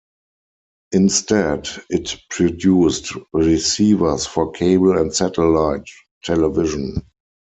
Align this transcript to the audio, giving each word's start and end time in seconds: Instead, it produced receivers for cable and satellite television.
Instead, 0.93 1.69
it 1.91 2.17
produced 2.31 3.13
receivers 3.33 4.25
for 4.25 4.49
cable 4.51 4.97
and 4.97 5.13
satellite 5.13 5.87
television. 6.23 7.03